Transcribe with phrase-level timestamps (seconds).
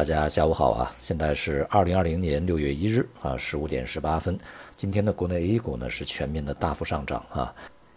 [0.00, 0.90] 大家下午好啊！
[0.98, 4.38] 现在是二零二零年六月一日啊，十五点十八分。
[4.74, 7.54] 今天的国内 A 股呢是全面的大幅上涨啊，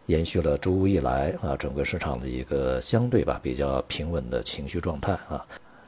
[0.07, 5.45] 延续了周五以来啊整个市场的一个相对吧比较平稳的情绪状态啊。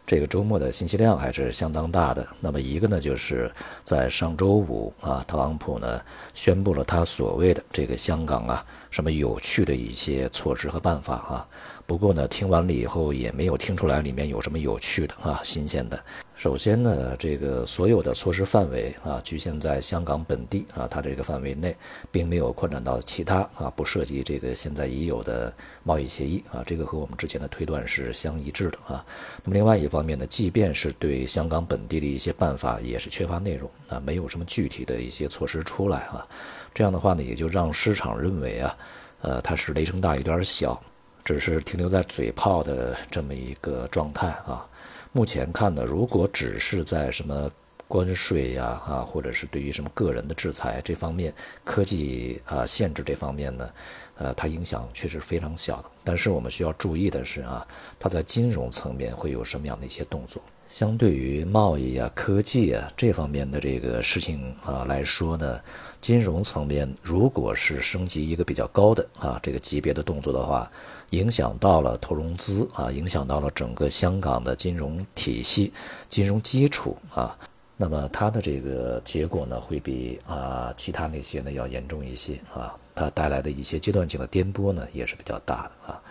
[0.07, 2.25] 这个周末的信息量还是相当大的。
[2.39, 3.51] 那么一个呢，就是
[3.83, 5.99] 在上周五啊，特朗普呢
[6.33, 11.45] 宣布了他所谓的这个香港啊什么有趣的一些措施和办法啊。
[11.87, 15.99] 不过呢，听完了以后也没有听出来里面有什么有趣的啊新鲜的。
[16.35, 21.75] 首先呢，这个所有的措施范围啊，局限在香港本地啊，它这个范围内，
[22.11, 25.53] 并没有扩展到其他啊，不涉及这个现在已有的
[25.83, 29.05] 贸易协议啊，这个和我们之前的推断是相一致的啊。
[29.43, 36.27] 那么另外一方面呢，即便是对香港本地的一些办法，也是缺乏内容啊，没有什么具体的一些措施出来啊。
[36.73, 38.77] 这样的话呢，也就让市场认为啊，
[39.21, 40.77] 呃，它是雷声大雨点小，
[41.25, 44.65] 只是停留在嘴炮的这么一个状态啊。
[45.11, 47.51] 目前看呢，如果只是在什么
[47.87, 53.69] 关税呀啊，或者是对于什么个人的制裁这方面，科技啊限制这方面呢，
[54.17, 55.83] 呃，它影响确实非常小。
[56.03, 57.65] 但是我们需要注意的是啊，
[57.99, 60.41] 它在金融层面会有什么样的一些动作？
[60.67, 65.59] 相对于贸易啊、科技啊这方面的这个事情啊来说呢，
[66.01, 70.69] 金融层面如果是升级一个比较高的啊这个级别的动作的话。
[71.11, 75.71] 影响到了投融资啊，影响到了整个香港的金融体系、
[76.09, 77.37] 金融基础啊，
[77.77, 86.01] 那么它的这个结果呢，会比啊其他那些呢要严重一些啊，它带来的一些阶段性的颠簸呢也是比较大的啊。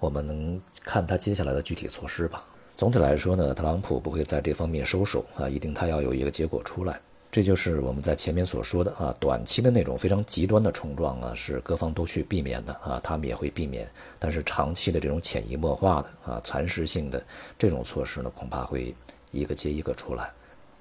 [0.00, 2.44] 我们能看它接下来的具体措施吧。
[2.80, 6.98] 总体来说呢，特朗普不会在这方面收手啊，一定他要有一个结果出来。
[7.30, 13.86] 这就是我们在前面所说的啊，短期的那种非常极端的冲撞啊，是各方都去避免的啊，他们也会避免。
[14.18, 17.22] 但是长期的这种潜移默化的啊，蚕食性的
[17.58, 18.94] 这种措施呢，恐怕会
[19.30, 20.30] 一个接一个出来。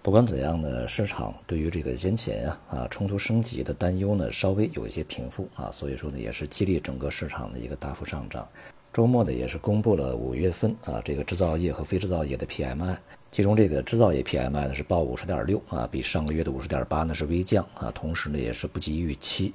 [0.01, 8.47] 不管怎样呢，市场对于这个先前啊啊冲突升级的担忧呢，稍微有一些平复啊，所以说呢，也是激励整个市场的一个大幅上涨。
[8.91, 12.97] 周末呢，也是公布了五月份啊这个制造业和非制造业的 PMI。
[13.31, 19.53] 其中这个制造业 PMI 呢是报五十点六啊，比上个月的五十点八呢是微降啊，同时呢也是不及预期。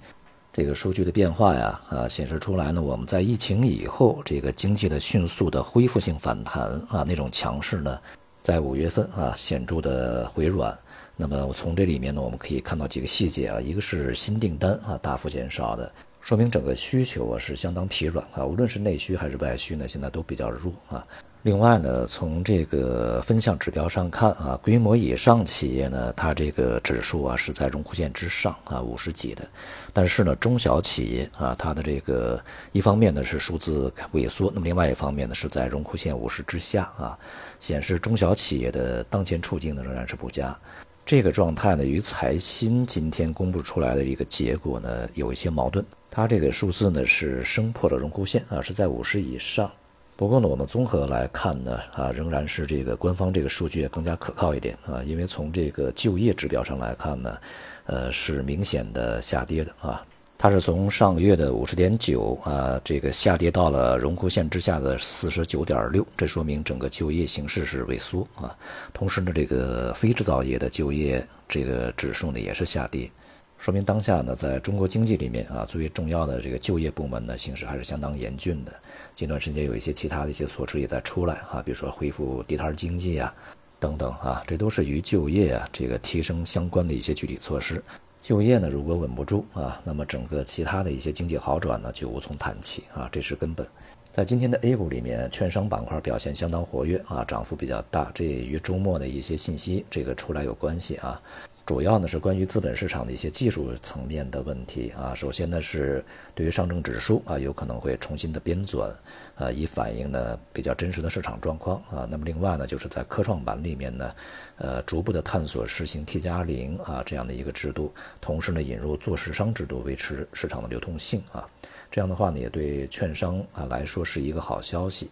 [0.52, 7.98] 这个数据的变化呀啊显示出来呢，我们在疫情以后这个经济的迅速的恢复性反弹啊那种强势呢，
[8.40, 10.78] 在五月份啊显著的回软。
[11.16, 15.92] 那么从这里面呢，我们可以看到几个细节啊，一个是新订单啊大幅减少的，
[16.24, 21.06] 说明整个需求啊是相当疲软啊，无论是内需还是外需呢，现在都比较弱啊。
[21.42, 29.46] 另外呢，从这个分项指标上看啊，规模以上企业呢，它这个指数啊是在荣枯线之上啊，五十几的。
[29.92, 32.42] 但是呢，中小企业啊，它的这个
[32.72, 37.18] 一方面呢是数字萎缩，那么另外一方面呢是在荣枯线五十之下啊，
[37.60, 40.58] 显示中小企业的当前处境呢仍然是不佳。
[41.06, 49.70] 这个状态呢与财新今天公布出来的一个结果呢有一些矛盾，它这个数字呢是升破了荣枯线啊，是在五十以上。
[50.16, 57.36] 不过呢，我们综合来看呢，啊，仍然是这个官方这个数据更加可靠一点啊，因为从这个就业指标上来看呢，
[57.84, 60.02] 呃，是明显的下跌的啊，
[60.44, 68.54] 它是从上个月的五十点九啊，这个下跌到了荣枯线之下的四十九点六，这说明整个就业形势是萎缩啊，
[68.92, 73.10] 同时呢，这个非制造业的就业这个指数呢也是下跌。
[73.56, 78.72] 说明当下呢，在中国经济里面啊，最为重要的这个就业部门呢，形势还是相当严峻的。
[79.14, 83.34] 近段时间有一些其他的一些措施也在出来啊，比如说恢复地摊经济啊，
[83.80, 87.82] 等等啊，这都是与就业啊这个提升相关的一些具体措施。
[88.24, 93.66] 就业呢，如果稳不住啊，那么整个其他的一些经济好转呢，就无从谈起啊，这是根本。
[94.10, 101.20] 在今天的 A 股里面，券商板块表现相当活跃啊，涨幅比较大，这也与周末的一些信息这个出来有关系啊。
[101.66, 105.14] 主要呢是关于资本市场的一些技术层面的问题啊。
[105.14, 106.04] 首先呢是
[106.34, 108.92] 对于上证指数啊有可能会重新的编纂，
[109.34, 112.06] 啊以反映呢比较真实的市场状况啊。
[112.10, 114.14] 那么另外呢就是在科创板里面呢，
[114.58, 117.90] 呃逐步的探索实行 T 加零啊这样的一个制度，
[118.20, 121.48] 同时呢引入做市商制度，维持市场的流通性啊。
[121.90, 125.10] 这样的话呢也对券商啊来说是一个好消息。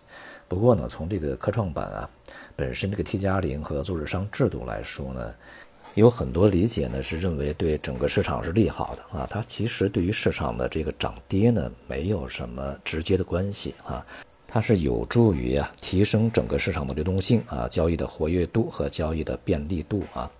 [0.48, 2.10] 不过呢从这个科创板啊
[2.54, 5.34] 本身这个 T 加零和做市商制度来说呢。
[5.94, 14.04] 有很多理解呢，是认为对整个市场是利好的啊，它其实对于市场的这个涨跌呢，没有什么直接的关系啊，
[14.48, 20.30] 它是有助于啊提升整个市场的流动性啊，交易的活跃度和交易的便利度啊。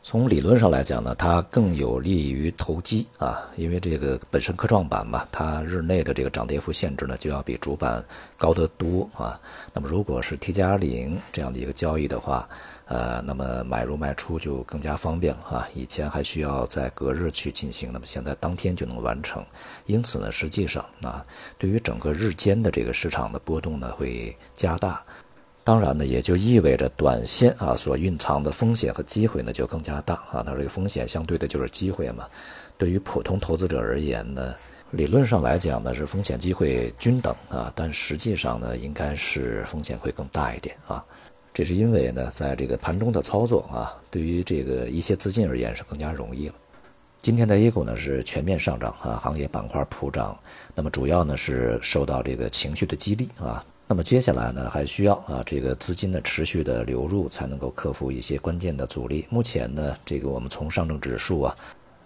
[0.00, 8.02] 从理论上来讲呢，它更有利于投机啊，因为这个本身科创板嘛，它日内的这个涨跌幅限制呢就要比主板
[8.38, 9.38] 高得多啊。
[9.74, 12.48] 那么如果是 T 加零这样的一个交易的话，
[12.86, 15.68] 呃，那么买入卖出就更加方便了啊。
[15.74, 19.44] 以前还需要在隔日去进行，那么现在当天就能完成。
[19.84, 21.22] 因此呢，实际上啊，
[21.58, 25.02] 对于整个日间的这个市场的波动呢会加大。
[25.68, 30.42] 当然呢，也就意味着短线啊所蕴藏的风险和机会呢就更加大啊。
[30.46, 32.26] 那这个风险相对的就是机会嘛。
[32.78, 34.54] 对于普通投资者而言呢，
[34.92, 41.04] 理论上来讲呢是风险机会均等啊，但实际上呢应该是风险会更大一点啊。
[41.52, 46.54] 这是因为呢，在这个盘中的操作啊，对于这个一些资金而言是更加容易了。
[47.20, 50.34] 今天的 A 股呢是全面上涨啊，行业板块普涨，
[50.74, 53.62] 那么主要呢是受到这个情绪的激励啊。
[53.90, 59.26] 那么接下来呢，还需要啊这个资金的持续的流入，才能够克服一些关键的阻力。
[59.30, 61.56] 目前呢，这个我们从上证指数啊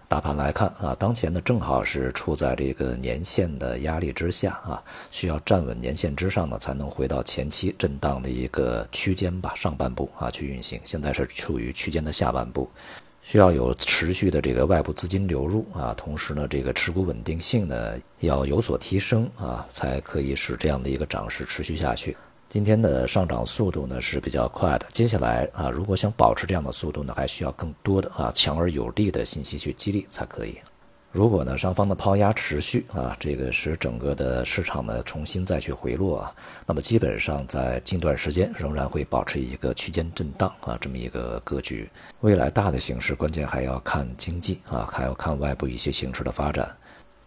[0.07, 4.81] 大盘来看啊，当前呢正好是处在这个年线的压力之下啊，
[5.11, 10.79] 需要站稳年线之上呢，才能回到前期震荡的一个区间吧上半部啊去运行。
[10.85, 12.69] 现在是处于区间的下半部。
[13.23, 22.15] 需要有持续的这个外部资金流入啊，同时呢，这个持股稳定性呢要有所提升啊，才可以使这样的一个涨势持续下去。
[22.49, 30.57] 今天的上涨速度呢是比较快的，接下来啊，如果想保持这样的速度呢，还需要更多的啊强而有力的信息去激励才可以。
[31.13, 36.33] 如果呢，上方的抛压持续啊，这个使整个的市场呢重新再去回落啊，
[36.65, 41.87] 那么基本上在近段时间仍然会保持一个区间震荡啊这么一个格局。
[42.21, 46.75] 未来大的形势，关键还要看经济啊，还要看外部一些形势的发展。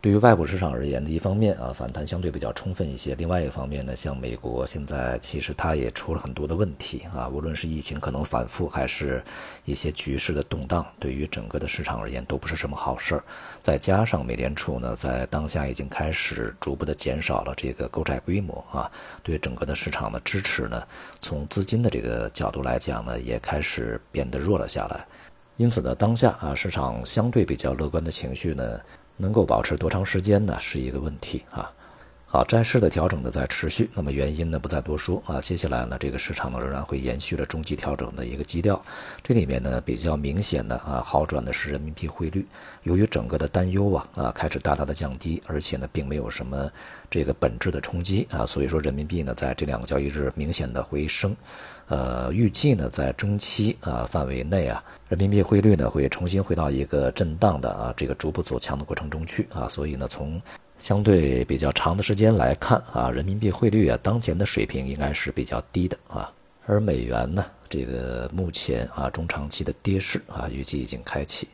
[0.07, 9.21] 对于外部市场而言呢，一方面啊反弹相对比较充分一些，另外一方面呢，像美国现在其实它也出了很多的问题啊，无论是疫情可能反复，还是
[9.65, 13.25] 一些局势的动荡，对于整个的市场而言都不是什么好事儿。
[13.65, 18.89] 再加上美联储呢在当下已经开始逐步的减少了这个购债规模啊，
[19.25, 20.81] 对整个的市场的支持呢，
[21.19, 25.05] 从资金的这个角度来讲呢，也开始变得弱了下来。
[25.57, 28.81] 因此呢，当下啊市场相对比较乐观的情绪呢。
[29.17, 31.71] 能够保持多长时间呢，是一个问题啊。
[32.29, 35.41] 好，债市的调整呢在持续，那么原因呢不再多说啊。
[35.41, 38.85] 接下来呢，这个市场呢仍然会延续着中期调整的一个基调。
[39.23, 42.45] 这里面呢比较明显的啊好转的是人民币汇率，
[42.83, 46.69] 由于整个的担忧啊啊开始大大的降低，而且呢并没有什么
[47.09, 51.35] 这个本质的冲击啊，所以说人民币呢在这两个交易日明显的回升。
[51.87, 60.43] 呃，预计呢在中期啊范围内啊，人民币汇率呢会重新回到一个震荡的啊这个逐步走强的过程中去啊，所以呢从
[60.79, 66.33] 相对比较长的时间来看啊，人民币汇率啊，当前的水平应该是比较低的啊。
[66.67, 71.49] 而美元呢，这个目前啊中长期的跌势啊，预计已经开启。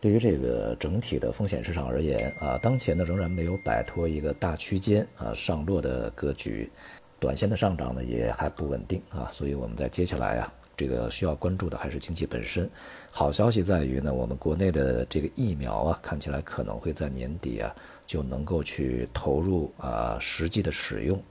[0.00, 6.70] 对于这个整体的风险市场而言啊，当前呢仍然没有摆脱一个大区间啊上落的格局，
[7.18, 9.28] 短线的上涨呢也还不稳定啊。
[9.30, 12.68] 所以我们在接下来啊，这个需要关注的还是经济本身。
[13.10, 17.74] 好消息在于呢，我们国内的这个疫苗啊，看起来可能会在年底啊。
[18.08, 21.22] 就能够去投入啊实际的使用，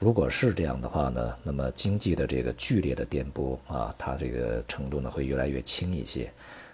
[0.00, 6.28] 如果是这样的话呢，那么经济的这个剧烈的颠簸啊，它这个程度呢会越来越轻一些，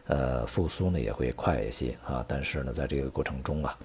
[0.07, 2.25] 呃，复苏呢也会快一些啊。
[2.27, 3.79] 但是呢，在这个过程中啊，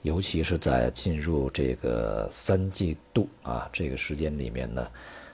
[0.00, 4.88] 尤其是在进入这个三季度啊这个时间里面呢，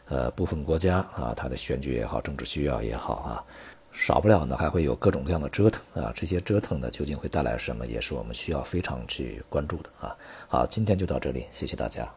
[0.09, 3.45] 呃，部分国家啊，它的选举也好，政治需要也好啊。
[3.93, 6.13] 少不了呢，还会有各种各样的折腾啊！
[6.15, 10.17] 这些折腾呢，究竟会带来什么，也是我们需要非常去关注的啊！
[10.49, 12.09] 好，今天就到这里，谢谢大家。